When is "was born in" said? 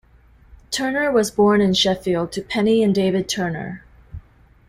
1.11-1.75